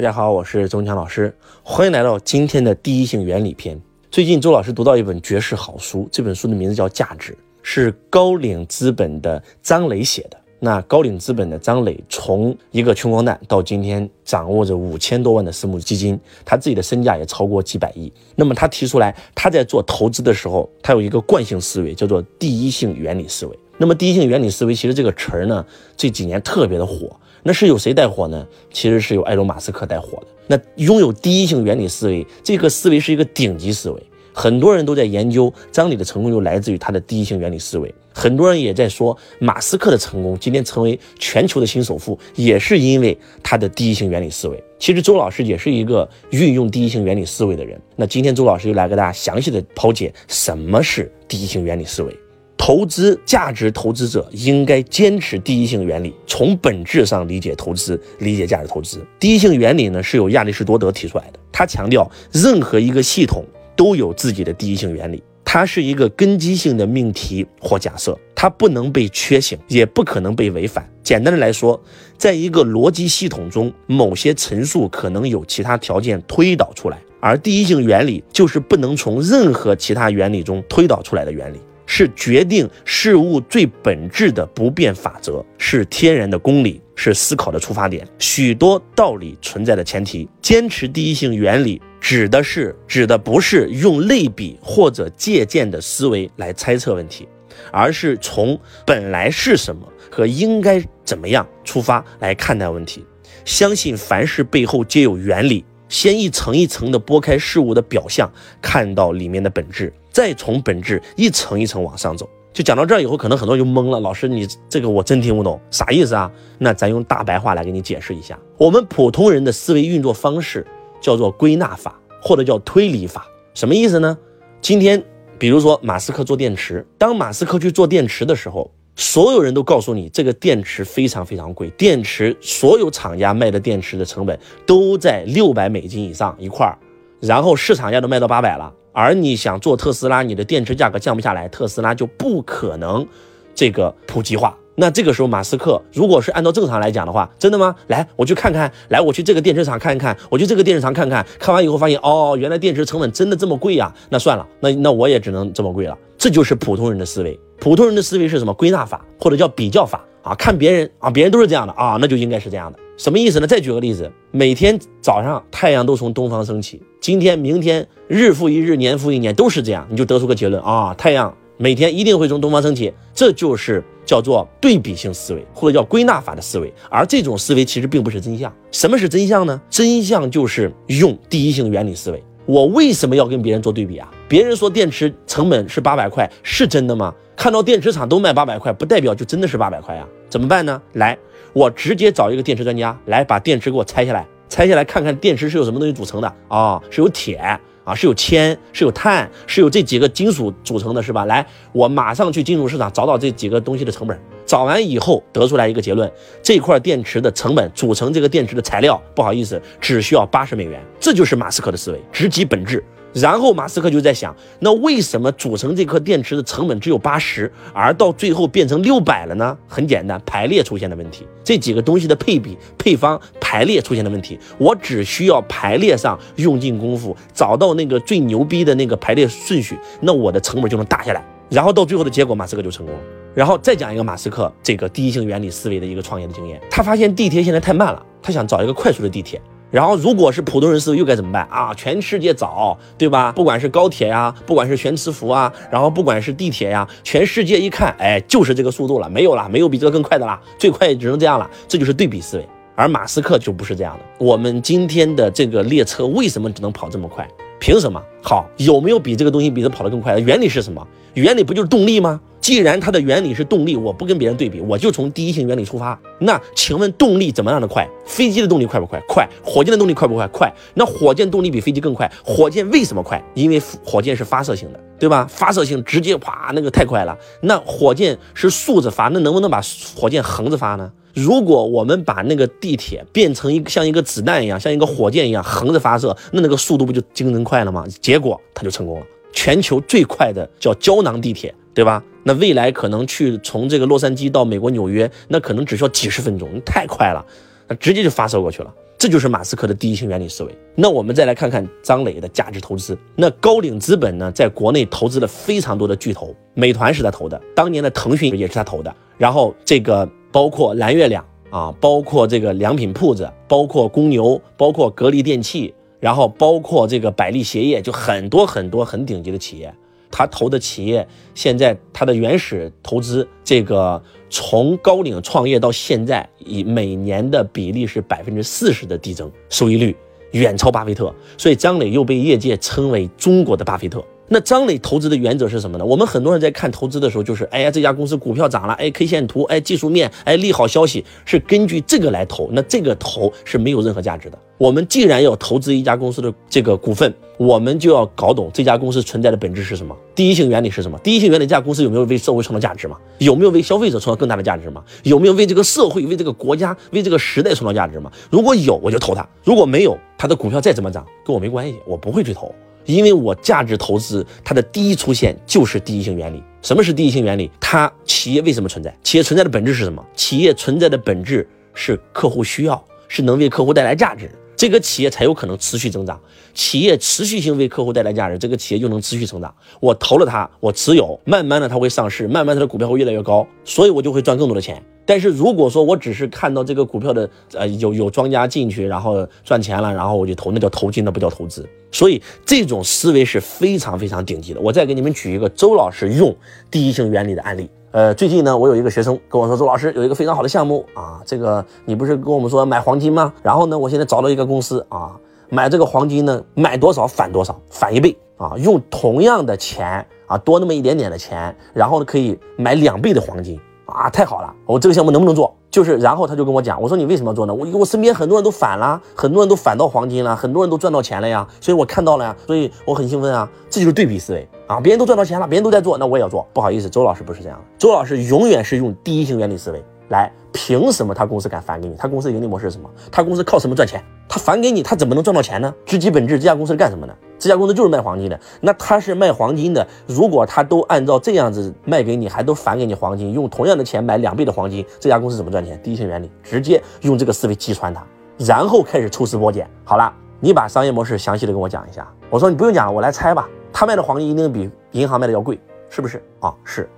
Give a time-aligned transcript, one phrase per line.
[0.00, 1.30] 大家好，我是周强老师，
[1.62, 3.78] 欢迎来到今天的第一性原理篇。
[4.10, 10.38] 最近周老师读到一本绝世好书，这本书的名字叫《价值》，是高瓴资本的张磊写的。
[10.58, 18.10] 那高瓴资本的张磊从一个穷光蛋到今天掌握着五千多万的私募基金，他自己的身价也超过几百亿。
[18.34, 23.58] 那么他提出来，他在做投资的时候，他有一个惯性思维，叫做第一性原理思维。
[23.76, 25.62] 那么第一性原理思维，其实这个词儿呢，
[25.94, 27.14] 这几年特别的火。
[27.42, 28.46] 那是由谁带火呢？
[28.72, 30.26] 其实是由埃隆·马斯克带火的。
[30.46, 34.02] 那拥有第一性原理思维，这个思维是一个顶级思维。
[34.32, 37.92] 很多人都在研究张磊的成功，就来自于他的第一性原理思维。
[38.12, 44.62] 很多人也在说，马斯克的成功今天成为全球的新首富，也是因为他的第一性原理思维。
[44.78, 47.80] 其实周老师也是一个运用第一性原理思维的人。
[47.96, 52.16] 那今天周老师就来给大家详细的剖解什么是第一性原理思维。
[52.62, 59.02] 投资价值投资者应该坚持第一性原理，从本质上理解投资，理解价值投资。
[59.18, 61.40] 第一性原理呢，是由亚里士多德提出来的。
[61.50, 70.86] 他强调，任何一个系统都有自己的第一性原理，它是一个根基性的命题或假设，它不能被缺省，也不可能被违反。
[71.02, 71.82] 简单的来说，
[72.18, 81.58] 在一个逻辑系统中，某些陈述可能有其他条件推导出来，而第一性原理就是不能从任何其他原理中推导出来的原理。
[81.92, 90.28] 是决定事物最本质的不变法则，是天然的公理，是思考的出发点，许多道理存在的前提。
[90.40, 97.26] 坚持第一性原理，指的是指的不是用类比或者借鉴的思维来猜测问题，
[97.72, 103.04] 而是从本来是什么和应该怎么样出发来看待问题。
[103.44, 105.64] 相信凡事背后皆有原理。
[105.88, 108.30] 先一层一层的剥开事物的表象，
[108.62, 112.28] 看到里面的本质，再从本质一层一层往上走。
[112.52, 114.00] 就讲到这儿以后，可能很多人就懵了。
[114.00, 116.30] 老师，你这个我真听不懂，啥意思啊？
[116.58, 118.38] 那咱用大白话来给你解释一下。
[118.58, 120.66] 我们普通人的思维运作方式
[121.00, 123.26] 叫做归纳法，或者叫推理法。
[123.54, 124.18] 什么意思呢？
[124.60, 125.02] 今天，
[125.38, 128.70] 比如说马斯克做电池，当马斯克去做电池的时候。
[128.96, 131.70] 所有人都告诉你，这个电池非常非常贵。
[131.70, 136.76] 电池所有厂家卖的电池的成本都在六百美金以上一块儿，
[137.18, 138.70] 然后市场价都卖到八百了。
[138.92, 143.06] 而你想做特斯拉，你的电池价格降不下来，特斯拉就不可能
[143.54, 144.56] 这个普及化。
[144.76, 147.74] 那这个时候，马斯克如果是按照正常来讲的话，真的吗？
[147.88, 153.92] 来，我去看看，来，我去这个电池厂看一看，我去这个电池厂看看，看完以后发现，哦，原来电池成本真的这么贵呀。
[154.08, 155.98] 那算了，那那我也只能这么贵了。
[156.16, 157.38] 这就是普通人的思维。
[157.58, 158.54] 普通人的思维是什么？
[158.54, 160.34] 归纳法或者叫比较法啊？
[160.34, 162.78] 看别人啊，别人都是这样的啊，那就应该是这样的。
[163.00, 163.46] 什么意思呢？
[163.46, 171.34] 再举个例子，每天早上太阳都从东方升起，今天、明天，日复一日，年复一年，都是这样，你就得出个结论啊，太阳。
[171.56, 176.70] 每天一定会从东方升起，这就是叫做对比性思维，或者叫归纳法的思维。
[176.90, 178.52] 而这种思维其实并不是真相。
[178.70, 179.58] 什么是真相呢？
[179.70, 182.22] 真相就是用第一性原理思维。
[182.44, 184.10] 我为什么要跟别人做对比啊？
[184.28, 187.14] 别人说电池成本是八百块，是真的吗？
[187.34, 190.06] 看到电池厂都卖八百块，不代表就真的是八百块呀？
[190.28, 190.80] 怎么办呢？
[190.92, 191.18] 来，
[191.52, 196.80] 我直接找一个电池专家来把电池给我拆下来，拆下来看看电池是由什么东西组成的啊？
[196.90, 197.40] 是有铁。
[197.82, 201.24] 啊，是有铅，是有碳，是有这几个金属组成的，是吧？
[201.24, 206.10] 来，我马上去金属市场找找这几个东西的成本，找完以后得出来一个结论：
[206.42, 210.82] 这块电池的成本组成这个电池的材料，不好意思，只需要八十美元。
[210.98, 212.82] 这就是马斯克的思维，直击本质。
[213.12, 219.56] 然后马斯克就在想，那为什么组成这颗电池的成本只有八十，而到最后变成六百了呢？
[219.68, 221.24] 很简单，排列出现的问题。
[221.44, 231.24] 这几个东西的配比、配方、排列出现的问题，我只需要排列上用尽功夫，找到那个最牛逼的那个排列顺序，那我的成本就能打下来。
[231.48, 233.00] 然后到最后的结果，马斯克就成功了。
[233.34, 239.40] 然后再讲一个马斯克这个第一性原理思维的一个创业的经验，他发现地铁现在太慢了，他想找一个快速的地铁。
[239.70, 241.72] 然后，如果是普通人思维，又该怎么办啊？
[241.74, 243.30] 全世界找，对吧？
[243.30, 251.48] 不管是高铁呀，不管是悬磁浮啊，然后不管是地铁呀，全世界一看，哎，就是这个速度了，没有了，没有比这个更快的啦，最快也只能这样了。
[251.68, 252.48] 这就是对比思维。
[252.74, 254.04] 而马斯克就不是这样的。
[254.18, 257.28] 我们今天的这个列车为什么只能跑这么快？
[257.60, 258.02] 凭什么？
[258.22, 260.20] 好，有没有比这个东西比它跑得更快的？
[260.20, 260.84] 原理是什么？
[261.14, 262.20] 原理不就是动力吗？
[262.40, 265.98] 既然它的原理是动力，我不跟别人对比，我就从第一性原理出发。
[266.18, 267.88] 那请问动力怎么样的快？
[268.06, 269.00] 飞机的动力快不快？
[269.06, 269.28] 快。
[269.44, 270.26] 火箭的动力快不快？
[270.28, 270.52] 快。
[270.74, 272.10] 那火箭动力比飞机更快。
[272.24, 273.22] 火箭为什么快？
[273.34, 275.26] 因为火箭是发射性的，对吧？
[275.28, 277.16] 发射性直接啪，那个太快了。
[277.42, 279.60] 那火箭是竖着发，那能不能把
[279.94, 280.90] 火箭横着发呢？
[281.12, 287.84] 如果我们把那个地铁变成一像一个子弹一样，像一个火箭一样横着发射，那那个速度不就惊人快了吗？
[288.00, 292.02] 结果它就成功了，全球最快的叫胶囊地铁，对吧？
[292.22, 297.24] 那未来可能去从这个洛杉矶到美国纽约，那可能只需要几十分钟，太快了，
[297.68, 298.74] 那直接就发射过去了。
[298.98, 300.54] 这就是马斯克的第一性原理思维。
[300.74, 302.94] 那我们再来看看张磊的价值投资。
[303.16, 319.74] 那高瓴资本呢，在国内投资了非常多的巨头，美团是他投的，当年的腾讯也是他投的，然后这个包括蓝月亮啊，包括这个良品铺子，包括公牛，包括格力电器，然后包括这个百利鞋业，就很多很多很顶级的企业。
[320.10, 329.96] 他投的企业，现在他的原始投资，这个从高领创业到现在，以每年的比例是百分之四十的递增，收益率
[330.32, 334.04] 远超巴菲特，所以张磊又被业界称为中国的巴菲特。
[334.32, 335.84] 那张磊投资的原则是什么呢？
[335.84, 342.48] 我们很多人在看投资的时候，就是哎呀，这家公司股票涨了，哎，K 线图，哎，技术面，哎，利好消息，是根据这个来投。
[342.52, 344.38] 那这个投是没有任何价值的。
[344.56, 350.96] 我们既然要投资一家公司的这个股份，我们就要搞懂这家公司存在的本质是什么，第一性原理是什么？
[351.00, 352.96] 第一性原理，这家公司有没有为社会创造价值嘛？
[353.18, 354.84] 有没有为消费者创造更大的价值嘛？
[355.02, 358.12] 有没有为这个社会、为这个国家、为这个时代创造价值嘛？
[358.30, 362.54] 如果有，我就投它；如果没有，它的股票再怎么涨，跟我没关系，我不会去投。
[362.84, 366.42] 因为我价值投资，它的第一出现就是第一性原理。
[366.62, 367.50] 什么是第一性原理？
[367.60, 368.94] 它企业为什么存在？
[369.02, 370.04] 企业存在的本质是什么？
[370.14, 374.30] 企业存在的本质是客户需要，是能为客户带来价值，
[374.60, 376.20] 这个企业才有可能持续增长。
[376.52, 379.54] 企业持续性为客户带来价值，这个企业就能持续成长。
[379.80, 384.82] 我投了它，我持有，慢慢的它会上市，慢慢它的股票会越来越高，所以我就会赚更多的钱。
[385.06, 391.66] 但是如果说我只是看到这个股票的呃有有庄家进去，然后赚钱了，然后我就投，那叫投机，那不叫投资。
[391.90, 394.60] 所以这种思维是非常非常顶级的。
[394.60, 396.36] 我再给你们举一个周老师用
[396.70, 397.66] 第一性原理的案例。
[397.92, 403.32] 呃，最近呢，我有一个学生跟我说，周老师有一个非常好的项目啊，这个你不是跟我们说买黄金吗？
[403.42, 413.60] 然后呢，我现在找到一个公司啊，买这个黄金呢，买多少返多少，返一倍啊，用同样的钱啊，多那么一点点的钱，然后呢可以买两倍的黄金。
[413.86, 414.54] 啊，太好了！
[414.66, 415.52] 我这个项目能不能做？
[415.70, 417.54] 就是，然后他就跟我讲，我说你为什么要做呢？
[417.54, 423.48] 我我身边很多人都反了，很多人都反到黄金了，很多人都赚到钱了呀，所以我看到了呀，所以我很兴奋啊！
[423.70, 424.80] 这就是对比思维啊！
[424.80, 426.44] 别人都赚到钱了，别人都在做，那我也要做。
[426.52, 429.80] 不好意思，周老师不是这样的，周老师永远是用第一性原理思维
[430.10, 430.30] 来。
[430.52, 431.94] 凭什么他公司敢返给你？
[431.96, 432.90] 他公司盈利模式是什么？
[433.10, 434.02] 他公司靠什么赚钱？
[434.28, 435.72] 他返给你，他怎么能赚到钱呢？
[435.86, 437.16] 知其本质，这家公司是干什么的？
[437.38, 438.38] 这家公司就是卖黄金的。
[438.60, 445.80] 那他是卖黄金的，如果他都按照这样子卖给你，还都返给你黄金，用同样的钱买两倍的黄金，这家公司怎么赚钱？
[445.82, 448.04] 第一性原理，直接用这个思维击穿它，
[448.38, 449.68] 然后开始抽丝剥茧。
[449.84, 452.06] 好了，你把商业模式详细的跟我讲一下。
[452.28, 453.48] 我说你不用讲了，我来猜吧。
[453.72, 456.52] 他卖的黄金一定比银行卖的要贵，是不是啊？
[456.64, 456.88] 是。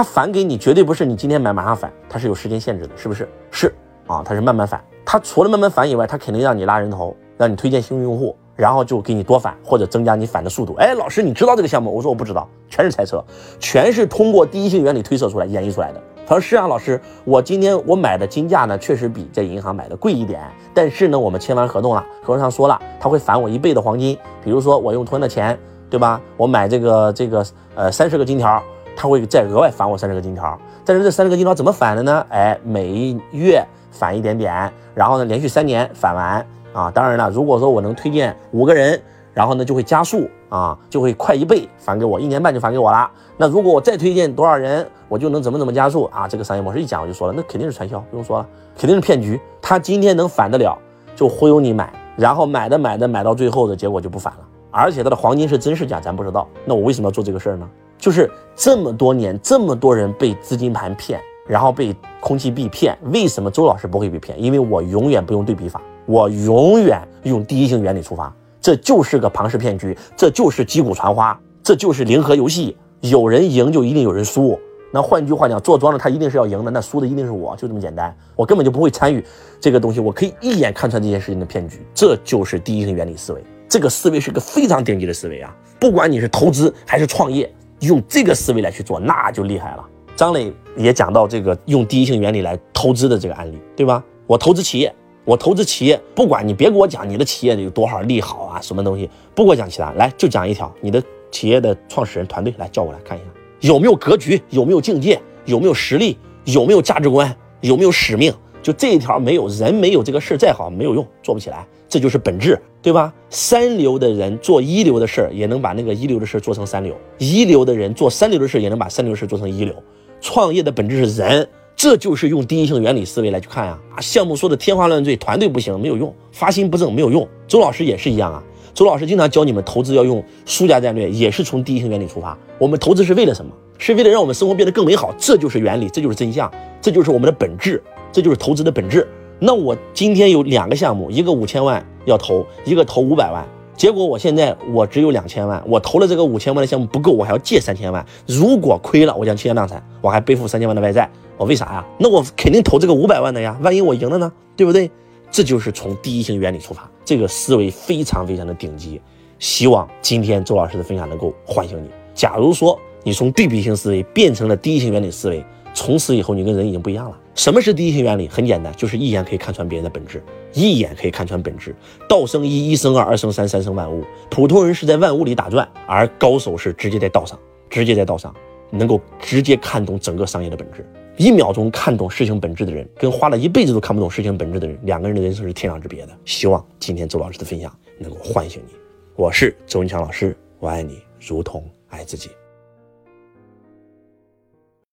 [0.00, 3.28] 他返给你绝对不是你今天买马上返，它是有时间限制的，是不是？
[3.50, 3.74] 是
[4.06, 4.82] 啊，它是慢慢返。
[5.04, 10.72] 它除了慢慢返以外，它肯定让你拉人头，让你推荐新用户，然后就给你多返或者增加你返的速度。
[10.76, 11.94] 哎，老师，你知道这个项目？
[11.94, 13.22] 我说我不知道，全是猜测，
[13.58, 16.00] 全是通过第一性原理推测出来、演绎出来的。
[16.26, 20.40] 他说是啊，老师，我今天我买的金价呢，确实比在银行买的贵一点，
[20.72, 24.16] 但是呢，我们签完合同了，合同上说了，他会返我一倍的黄金。
[24.42, 25.58] 比如说我用同样的钱，
[25.90, 26.18] 对吧？
[26.38, 27.44] 我买这个这个
[27.74, 28.62] 呃三十个金条。
[29.00, 32.26] 他会再额外返我三十个金条，但是这三十个金条怎么返的呢？
[32.28, 36.90] 哎，每月返一点点，然后呢，连续三年返完啊。
[36.90, 39.00] 当然了，如果说我能推荐五个人，
[39.32, 43.10] 然后呢就会加速啊，就会快一倍返给我，一年半就返给我了。
[43.38, 46.28] 那如果我再推荐多少人，我就能怎么怎么加速啊？
[46.28, 49.40] 这个商业模式一讲我就说了，那肯定是传销，不用说了，肯定是骗局。
[49.62, 50.76] 他今天能返得了，
[51.16, 54.40] 就忽悠你买，然后买的买的买到最后的结果就不返了，
[54.70, 56.48] 而且他的黄金是真是假咱不知道。
[56.64, 57.68] 那我为什么要做这个事儿呢？
[57.98, 64.42] 就是这么多年，这么多人被资金盘骗，然后被空气币骗，为什么周老师不会被骗？
[64.42, 74.58] 因为我永远不用对比法，我永远用第一性原理出发，这就是个庞氏骗局，这就是击鼓传花，这就是零和游戏，有人赢就一定有人输。
[74.92, 78.16] 那换句话讲，做庄的他一定是要赢的，那输的一定是我，就这么简单。
[78.34, 79.22] 我根本就不会参与
[79.60, 83.44] 这个东西，我可以一眼看穿这件事情的骗局，这就是第一性原理思维。
[83.70, 87.50] 这个思维是个非常顶级的思维啊，不管你是投资还是创业。
[87.82, 89.82] 用这个思维来去做，那就厉害了。
[90.14, 94.04] 张磊也讲到这个用第一性原理来投资的这个案例，对吧？
[94.26, 103.26] 我投资企业，我投资企业，不管你别给我讲你的企业有多少利好啊，什么东西，不给我讲其他，来就讲一条，你的企业的创始人团队来叫过来看一下，
[103.60, 108.30] 有没有格局，有没有境界，有没有实力，有没有价值观，有没有使命。
[108.62, 113.12] 就这一条没有人没有这个事再好没有用，做不起来，这就是本质，对吧？
[113.28, 119.74] 三流的人做一流的事儿，也能把那个一流的事儿做成三流；一流的人做三流的事儿，也能把三流的事儿做成一流。
[120.20, 121.46] 创业的本质是人，
[121.76, 123.78] 这就是用第一性原理思维来去看呀。
[123.94, 127.26] 啊，项目说的天花乱坠，团队不行没有用，发心不正没有用。
[127.46, 132.36] 周老师也是一样啊，周老师经常教你们投资要用输家战略，也是从第一性原理出发。
[132.58, 133.52] 我们投资是为了什么？
[133.76, 136.50] 是为了让我们生活变得更美好，这就是原理，这就是真相，
[136.82, 137.82] 这就是我们的本质。
[138.12, 139.08] 这就是投资的本质，
[139.38, 143.46] 那我今天有两个项目，一个五千万要投，一个投五百万。
[143.76, 148.04] 结果我现在我只有两千万，我投了这个五千万的项目不够，我还要借三千万。
[148.26, 151.86] 如果亏了，我将倾家荡产，我还背负三千万的外债，我为啥呀？
[151.98, 154.30] 那我肯定投这个五百万的呀，万一我赢了呢？
[154.54, 154.90] 对不对？
[155.30, 159.00] 这就是从第一性原理出发，这个思维非常非常的顶级。
[159.38, 161.88] 希望今天周老师的分享能够唤醒你。
[162.14, 165.42] 假如说你从对比性思维变成了第一性原理思维。
[165.72, 167.16] 从此以后，你跟人已经不一样了。
[167.40, 168.28] 什么是第一性原理？
[168.28, 171.74] 很简单，就是一眼可以看穿别人的本质，一眼可以看穿本质。
[172.06, 174.04] 道生一，一生二，二生三，三生万物。
[174.30, 177.38] 普通人是在万物里打转，而高手是直接在道上，
[177.70, 178.34] 直接在道上，
[178.68, 180.86] 能够直接看懂整个商业的本质。
[181.16, 186.12] 一秒钟看懂事情本质的人，跟花了一辈子都看不懂事情本质的人，两个人的人生是天壤之别的。
[186.26, 188.74] 希望今天周老师的分享能够唤醒你。
[189.16, 192.28] 我是周文强老师，我爱你如同爱自己。